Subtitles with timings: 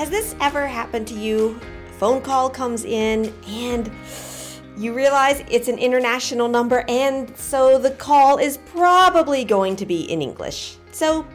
[0.00, 1.60] Has this ever happened to you?
[1.90, 3.92] A phone call comes in and
[4.74, 10.10] you realize it's an international number, and so the call is probably going to be
[10.10, 10.78] in English.
[10.90, 11.26] So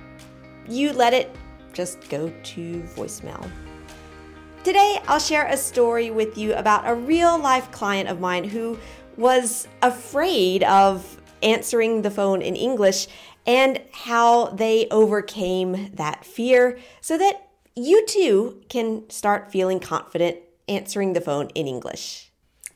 [0.67, 1.35] you let it
[1.73, 3.47] just go to voicemail.
[4.63, 8.79] Today, I'll share a story with you about a real life client of mine who
[9.15, 13.09] was afraid of answering the phone in English
[13.45, 17.44] and how they overcame that fear so that
[17.77, 20.37] you too can start feeling confident
[20.69, 22.31] answering the phone in English.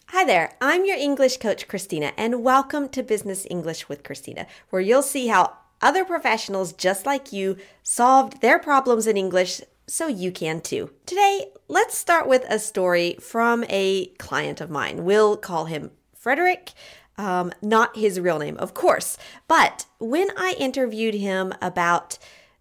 [0.08, 4.82] Hi there, I'm your English coach, Christina, and welcome to Business English with Christina, where
[4.82, 10.34] you'll see how other professionals just like you solved their problems in English so you
[10.34, 10.90] can too.
[11.06, 15.06] Today, let's start with a story from a client of mine.
[15.06, 16.74] We'll call him Frederick.
[17.18, 19.18] Um, not his real name, of course.
[19.48, 22.18] But when I interviewed him about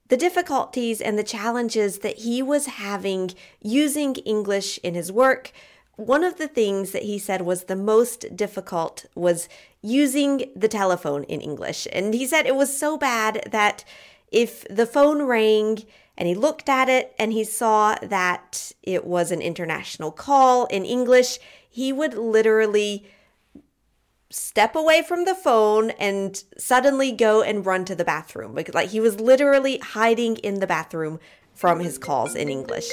[0.09, 5.53] the difficulties and the challenges that he was having using English in his work,
[5.97, 9.49] one of the things that he said was the most difficult was
[9.82, 11.87] using the telephone in English.
[11.93, 13.85] And he said it was so bad that
[14.30, 15.85] if the phone rang
[16.16, 20.85] and he looked at it and he saw that it was an international call in
[20.85, 21.38] English,
[21.69, 23.07] he would literally
[24.30, 28.90] step away from the phone and suddenly go and run to the bathroom because like
[28.90, 31.18] he was literally hiding in the bathroom
[31.54, 32.90] from his calls in English.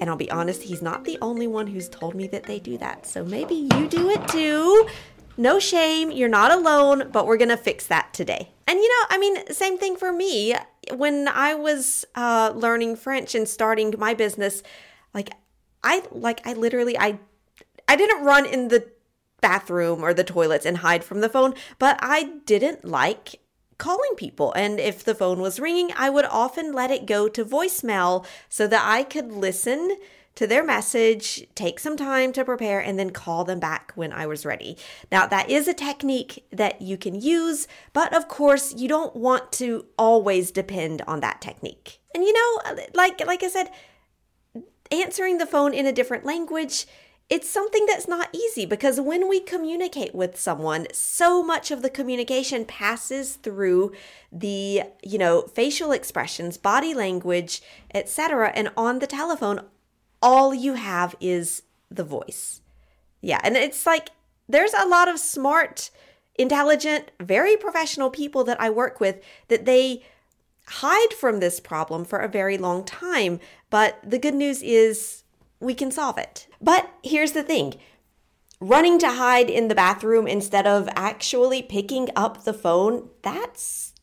[0.00, 2.78] And I'll be honest, he's not the only one who's told me that they do
[2.78, 3.06] that.
[3.06, 4.88] So maybe you do it too.
[5.36, 8.50] No shame, you're not alone, but we're gonna fix that today.
[8.66, 10.54] And you know, I mean, same thing for me.
[10.92, 14.62] When I was uh, learning French and starting my business,
[15.14, 15.30] like
[15.82, 17.18] I like I literally I
[17.86, 18.86] I didn't run in the
[19.40, 23.40] bathroom or the toilets and hide from the phone, but I didn't like
[23.78, 24.52] calling people.
[24.54, 28.66] And if the phone was ringing, I would often let it go to voicemail so
[28.66, 29.96] that I could listen
[30.34, 34.26] to their message, take some time to prepare, and then call them back when I
[34.26, 34.76] was ready.
[35.10, 39.50] Now, that is a technique that you can use, but of course, you don't want
[39.52, 42.00] to always depend on that technique.
[42.14, 43.70] And you know, like like I said,
[44.92, 46.86] answering the phone in a different language
[47.30, 51.90] it's something that's not easy because when we communicate with someone so much of the
[51.90, 53.92] communication passes through
[54.32, 57.62] the you know facial expressions body language
[57.94, 59.60] etc and on the telephone
[60.20, 62.60] all you have is the voice.
[63.20, 64.10] Yeah and it's like
[64.48, 65.90] there's a lot of smart
[66.36, 70.02] intelligent very professional people that i work with that they
[70.68, 73.40] hide from this problem for a very long time.
[73.70, 75.24] But the good news is
[75.60, 76.46] we can solve it.
[76.60, 77.74] But here's the thing
[78.60, 83.94] running to hide in the bathroom instead of actually picking up the phone, that's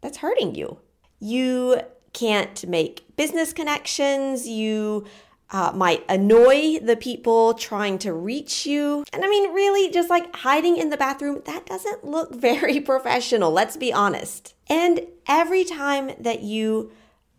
[0.00, 0.78] that's hurting you.
[1.18, 1.82] You
[2.12, 4.48] can't make business connections.
[4.48, 5.06] You
[5.52, 9.04] uh, might annoy the people trying to reach you.
[9.12, 13.50] And I mean, really, just like hiding in the bathroom, that doesn't look very professional,
[13.50, 14.54] let's be honest.
[14.68, 16.92] And every time that you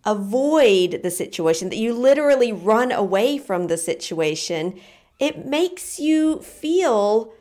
[0.06, 4.79] avoid the situation, that you literally run away from the situation,
[5.19, 7.34] it makes you feel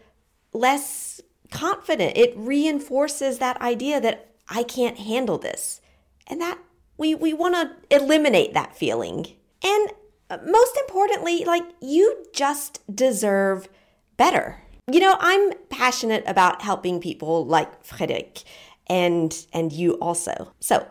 [0.53, 2.17] less confident.
[2.17, 5.81] It reinforces that idea that I can't handle this.
[6.27, 6.59] And that
[6.97, 9.27] we, we want to eliminate that feeling.
[9.65, 9.91] And
[10.29, 13.69] uh, most importantly, like you just deserve
[14.17, 14.63] better.
[14.91, 18.43] You know, I'm passionate about helping people like Frederick
[18.87, 20.53] and and you also.
[20.61, 20.87] So,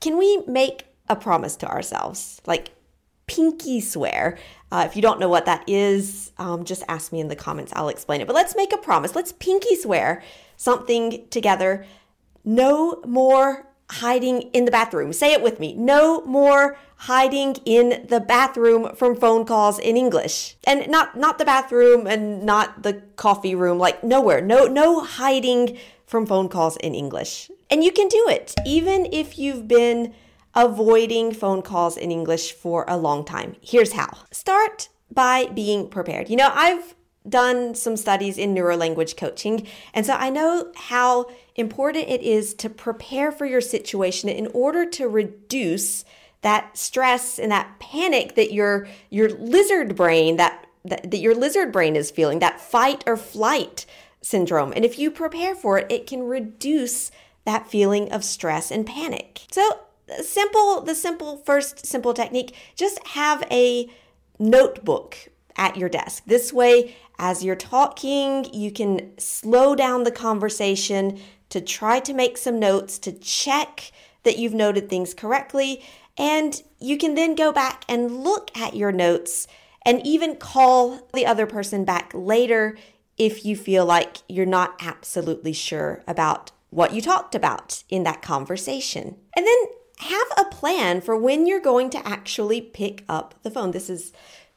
[0.00, 2.40] can we make a promise to ourselves?
[2.46, 2.72] Like
[3.26, 4.38] pinky swear.
[4.70, 7.72] Uh, if you don't know what that is, um, just ask me in the comments.
[7.74, 8.26] I'll explain it.
[8.26, 9.14] But let's make a promise.
[9.14, 10.22] Let's pinky swear
[10.56, 11.86] something together.
[12.44, 15.12] No more hiding in the bathroom.
[15.12, 15.74] Say it with me.
[15.74, 20.56] No more hiding in the bathroom from phone calls in English.
[20.64, 24.40] And not not the bathroom and not the coffee room, like nowhere.
[24.40, 25.78] No no hiding
[26.14, 27.50] from phone calls in English.
[27.68, 30.14] And you can do it, even if you've been
[30.54, 33.56] avoiding phone calls in English for a long time.
[33.60, 36.30] Here's how start by being prepared.
[36.30, 36.94] You know, I've
[37.28, 42.54] done some studies in neuro language coaching, and so I know how important it is
[42.62, 46.04] to prepare for your situation in order to reduce
[46.42, 51.72] that stress and that panic that your your lizard brain that that, that your lizard
[51.72, 53.84] brain is feeling that fight or flight
[54.24, 57.10] syndrome and if you prepare for it it can reduce
[57.44, 59.42] that feeling of stress and panic.
[59.50, 59.80] So,
[60.22, 63.88] simple, the simple first simple technique, just have a
[64.38, 65.16] notebook
[65.56, 66.24] at your desk.
[66.26, 72.36] This way, as you're talking, you can slow down the conversation to try to make
[72.36, 73.92] some notes to check
[74.24, 75.84] that you've noted things correctly.
[76.16, 79.46] And you can then go back and look at your notes
[79.86, 82.76] and even call the other person back later
[83.16, 88.22] if you feel like you're not absolutely sure about what you talked about in that
[88.22, 89.16] conversation.
[89.36, 89.56] And then
[89.98, 93.70] have a plan for when you're going to actually pick up the phone.
[93.70, 94.12] This is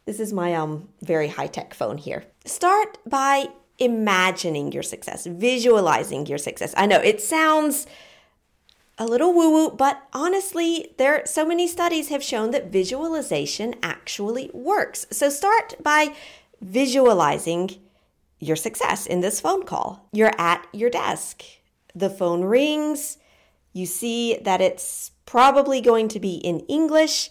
[0.06, 2.25] this is my um very high-tech phone here.
[2.45, 6.74] Start by imagining your success, visualizing your success.
[6.75, 7.86] I know it sounds
[8.98, 14.50] a little woo woo, but honestly, there so many studies have shown that visualization actually
[14.54, 15.06] works.
[15.12, 16.13] So start by
[16.62, 17.75] visualizing
[18.39, 20.07] your success in this phone call.
[20.12, 21.44] You're at your desk.
[21.95, 23.18] The phone rings.
[23.74, 27.30] You see that it's probably going to be in English,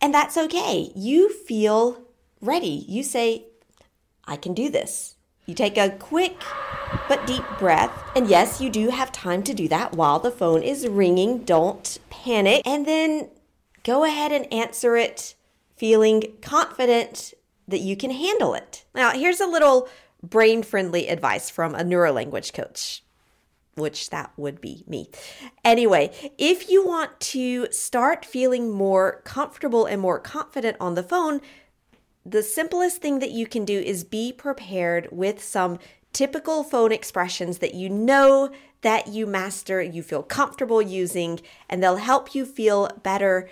[0.00, 0.90] and that's okay.
[0.96, 2.02] You feel
[2.40, 2.84] ready.
[2.88, 3.46] You say,
[4.24, 5.16] I can do this.
[5.46, 6.36] You take a quick
[7.08, 7.92] but deep breath.
[8.14, 11.44] And yes, you do have time to do that while the phone is ringing.
[11.44, 12.62] Don't panic.
[12.64, 13.30] And then
[13.84, 15.34] go ahead and answer it
[15.76, 17.34] feeling confident
[17.66, 18.84] that you can handle it.
[18.94, 19.88] Now, here's a little
[20.22, 23.02] brain friendly advice from a neuro language coach
[23.74, 25.08] which that would be me.
[25.64, 31.40] Anyway, if you want to start feeling more comfortable and more confident on the phone,
[32.24, 35.78] the simplest thing that you can do is be prepared with some
[36.12, 38.50] typical phone expressions that you know
[38.82, 43.48] that you master, you feel comfortable using, and they'll help you feel better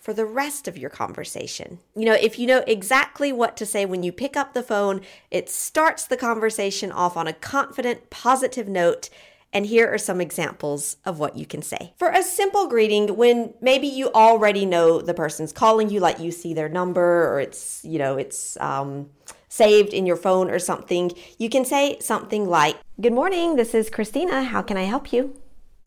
[0.00, 1.78] for the rest of your conversation.
[1.94, 5.02] You know, if you know exactly what to say when you pick up the phone,
[5.30, 9.10] it starts the conversation off on a confident, positive note
[9.52, 11.92] and here are some examples of what you can say.
[11.98, 16.30] For a simple greeting, when maybe you already know the person's calling you, like you
[16.30, 19.10] see their number or it's, you know, it's um,
[19.48, 23.90] saved in your phone or something, you can say something like, Good morning, this is
[23.90, 24.44] Christina.
[24.44, 25.34] How can I help you?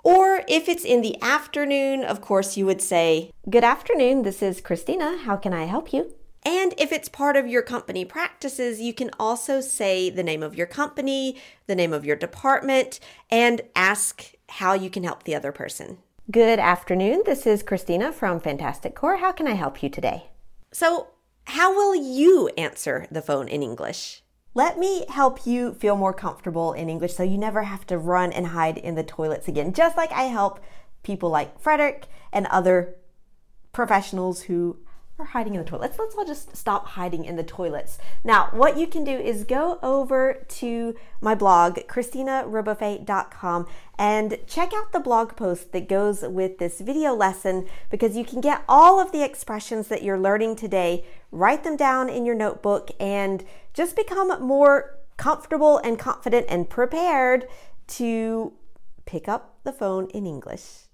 [0.03, 4.59] Or if it's in the afternoon, of course, you would say, Good afternoon, this is
[4.59, 5.17] Christina.
[5.17, 6.13] How can I help you?
[6.45, 10.55] And if it's part of your company practices, you can also say the name of
[10.55, 12.99] your company, the name of your department,
[13.31, 15.99] and ask how you can help the other person.
[16.29, 17.23] Good afternoon.
[17.25, 19.17] This is Christina from Fantastic Core.
[19.17, 20.31] How can I help you today?
[20.73, 21.07] So,
[21.45, 24.22] how will you answer the phone in English?
[24.55, 28.31] Let me help you feel more comfortable in English so you never have to run
[28.31, 30.59] and hide in the toilets again, just like I help
[31.01, 32.95] people like Frederick and other
[33.71, 34.77] professionals who
[35.19, 35.97] are hiding in the toilets.
[35.99, 37.97] Let's all just stop hiding in the toilets.
[38.23, 43.67] Now, what you can do is go over to my blog, ChristinaRebuffet.com,
[43.97, 48.41] and check out the blog post that goes with this video lesson because you can
[48.41, 52.89] get all of the expressions that you're learning today, write them down in your notebook,
[52.99, 57.47] and just become more comfortable and confident and prepared
[57.87, 58.53] to
[59.05, 60.87] pick up the phone in English.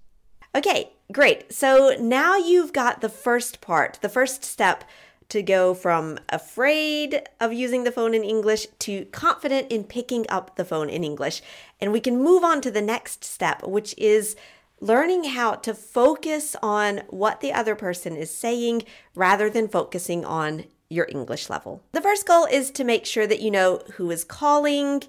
[0.54, 1.52] Okay, great.
[1.52, 4.84] So now you've got the first part, the first step
[5.28, 10.56] to go from afraid of using the phone in English to confident in picking up
[10.56, 11.40] the phone in English.
[11.80, 14.34] And we can move on to the next step, which is
[14.80, 18.82] learning how to focus on what the other person is saying
[19.14, 21.82] rather than focusing on your English level.
[21.92, 25.02] The first goal is to make sure that you know who is calling,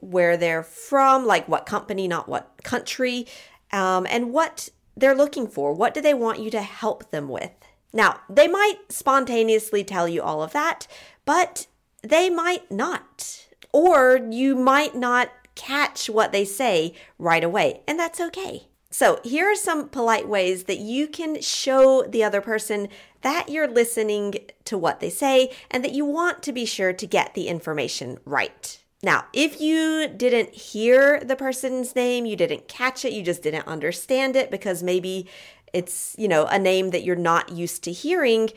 [0.00, 3.26] where they're from, like what company, not what country,
[3.72, 5.74] um, and what they're looking for.
[5.74, 7.50] What do they want you to help them with?
[7.92, 10.86] Now, they might spontaneously tell you all of that,
[11.24, 11.66] but
[12.02, 13.46] they might not.
[13.72, 18.68] Or you might not catch what they say right away, and that's okay.
[18.98, 22.88] So, here are some polite ways that you can show the other person
[23.20, 27.06] that you're listening to what they say and that you want to be sure to
[27.06, 28.82] get the information right.
[29.02, 33.66] Now, if you didn't hear the person's name, you didn't catch it, you just didn't
[33.66, 35.28] understand it because maybe
[35.74, 38.48] it's, you know, a name that you're not used to hearing,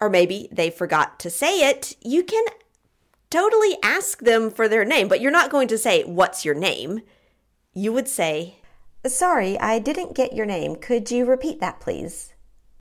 [0.00, 2.44] or maybe they forgot to say it, you can
[3.28, 7.00] totally ask them for their name, but you're not going to say, What's your name?
[7.72, 8.58] You would say,
[9.06, 10.76] Sorry, I didn't get your name.
[10.76, 12.32] Could you repeat that, please?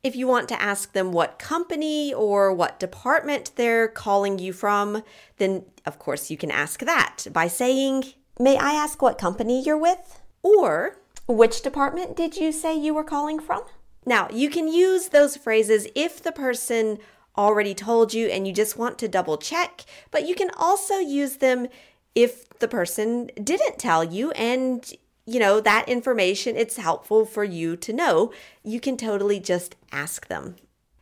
[0.04, 5.04] If you want to ask them what company or what department they're calling you from,
[5.38, 8.06] then of course you can ask that by saying,
[8.40, 10.22] May I ask what company you're with?
[10.42, 13.64] Or, Which department did you say you were calling from?
[14.06, 17.00] Now, you can use those phrases if the person
[17.38, 21.38] already told you and you just want to double check, but you can also use
[21.38, 21.68] them
[22.14, 24.94] if the person didn't tell you and
[25.26, 28.34] you know, that information, it's helpful for you to know.
[28.64, 30.56] You can totally just ask them.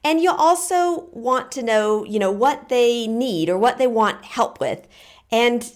[0.04, 4.26] And you also want to know, you know, what they need or what they want
[4.26, 4.88] help with.
[5.32, 5.72] And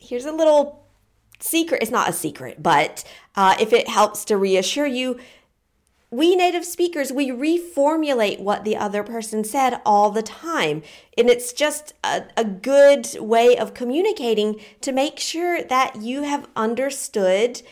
[0.00, 0.86] here's a little
[1.40, 1.82] secret.
[1.82, 3.04] It's not a secret, but
[3.36, 5.18] uh, if it helps to reassure you,
[6.14, 10.82] we native speakers, we reformulate what the other person said all the time.
[11.18, 16.48] And it's just a, a, good way of communicating to make sure that you have
[16.54, 17.62] understood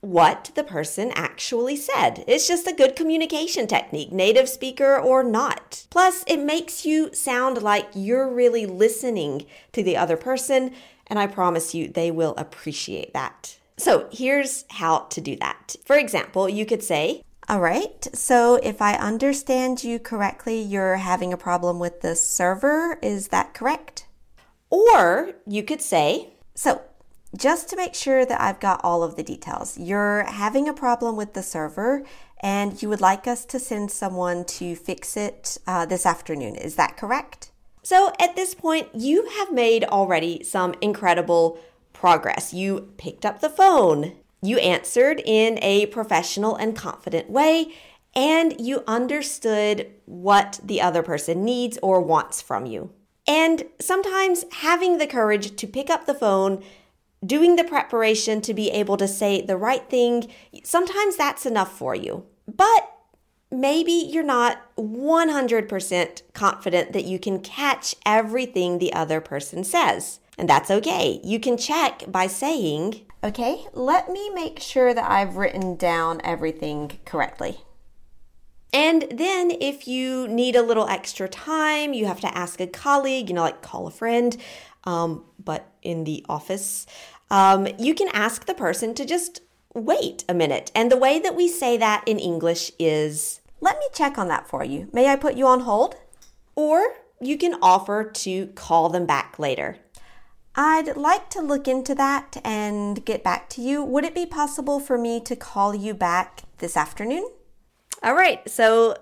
[0.00, 2.24] what the person actually said.
[2.26, 5.86] It's just a good communication technique, native speaker or not.
[5.90, 10.72] Plus, it makes you sound like you're really listening to the other person,
[11.08, 13.58] and I promise you they will appreciate that.
[13.76, 15.76] So, here's how to do that.
[15.84, 17.22] For example, you could say,
[17.52, 22.98] all right, so if I understand you correctly, you're having a problem with the server,
[23.02, 24.06] is that correct?
[24.70, 26.80] Or you could say, so
[27.36, 31.14] just to make sure that I've got all of the details, you're having a problem
[31.14, 32.04] with the server
[32.40, 36.76] and you would like us to send someone to fix it uh, this afternoon, is
[36.76, 37.50] that correct?
[37.82, 41.58] So at this point, you have made already some incredible
[41.92, 42.54] progress.
[42.54, 47.72] You picked up the phone, you answered in a professional and confident way,
[48.14, 52.92] and you understood what the other person needs or wants from you.
[53.26, 56.62] And sometimes having the courage to pick up the phone,
[57.24, 60.30] doing the preparation to be able to say the right thing,
[60.64, 62.26] sometimes that's enough for you.
[62.52, 62.92] But
[63.50, 70.18] maybe you're not 100% confident that you can catch everything the other person says.
[70.42, 71.20] And that's okay.
[71.22, 76.98] You can check by saying, Okay, let me make sure that I've written down everything
[77.04, 77.58] correctly.
[78.72, 83.28] And then, if you need a little extra time, you have to ask a colleague,
[83.28, 84.36] you know, like call a friend,
[84.82, 86.88] um, but in the office,
[87.30, 89.42] um, you can ask the person to just
[89.76, 90.72] wait a minute.
[90.74, 94.48] And the way that we say that in English is, let me check on that
[94.48, 94.88] for you.
[94.92, 95.94] May I put you on hold?
[96.56, 99.78] Or you can offer to call them back later.
[100.54, 103.82] I'd like to look into that and get back to you.
[103.82, 107.26] Would it be possible for me to call you back this afternoon?
[108.02, 108.96] All right, so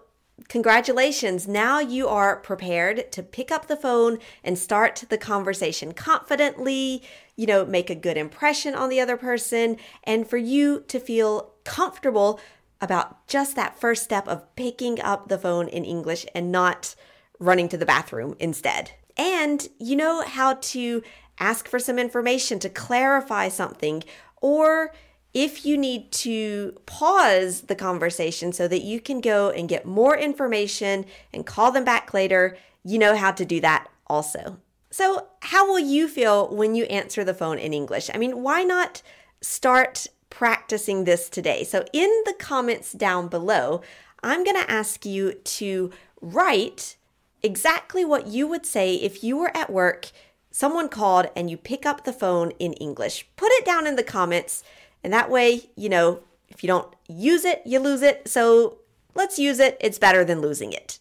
[0.49, 1.49] congratulations.
[1.49, 7.03] Now you are prepared to pick up the phone and start the conversation confidently,
[7.35, 11.55] you know, make a good impression on the other person, and for you to feel
[11.65, 12.39] comfortable
[12.81, 16.95] about just that first step of picking up the phone in English and not
[17.41, 18.93] running to the bathroom instead.
[19.17, 21.03] And you know how to
[21.41, 24.05] ask for some information to clarify something,
[24.41, 24.93] or
[25.33, 30.17] if you need to pause the conversation so that you can go and get more
[30.17, 34.59] information and call them back later, you know how to do that also.
[34.91, 38.11] So, how will you feel when you answer the phone in English?
[38.13, 39.03] I mean, why not
[39.41, 41.63] start practicing this today?
[41.63, 43.83] So, in the comments down below,
[44.23, 46.97] I'm going to ask you to write
[47.43, 50.11] exactly what you would say if you were at work
[50.51, 53.29] someone called and you pick up the phone in English.
[53.37, 54.63] Put it down in the comments,
[55.03, 58.29] and that way, you know, if you don't use it, you lose it.
[58.29, 58.79] So
[59.15, 59.77] let's use it.
[59.81, 60.99] It's better than losing it.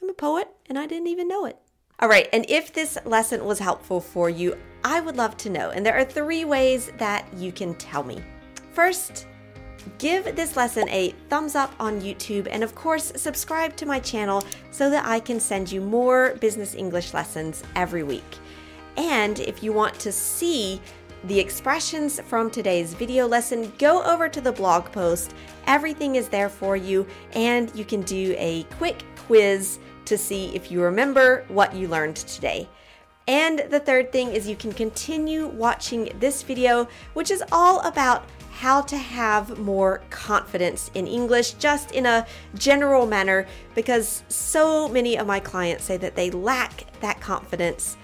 [0.00, 1.56] I'm a poet and I didn't even know it.
[2.00, 5.70] All right, and if this lesson was helpful for you, I would love to know.
[5.70, 8.20] And there are three ways that you can tell me.
[8.72, 9.28] First,
[9.98, 14.44] Give this lesson a thumbs up on YouTube and, of course, subscribe to my channel
[14.70, 18.38] so that I can send you more business English lessons every week.
[18.96, 20.80] And if you want to see
[21.24, 25.34] the expressions from today's video lesson, go over to the blog post.
[25.66, 30.70] Everything is there for you, and you can do a quick quiz to see if
[30.70, 32.68] you remember what you learned today.
[33.28, 38.24] And the third thing is you can continue watching this video, which is all about
[38.50, 45.16] how to have more confidence in English just in a general manner because so many
[45.16, 47.96] of my clients say that they lack that confidence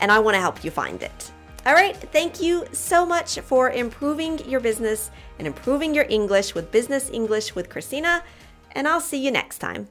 [0.00, 1.32] and I want to help you find it.
[1.66, 6.70] All right, thank you so much for improving your business and improving your English with
[6.70, 8.22] Business English with Christina,
[8.72, 9.88] and I'll see you next time.